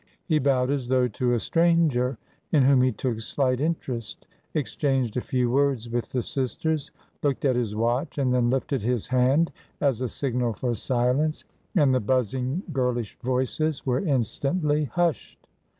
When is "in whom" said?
2.51-2.81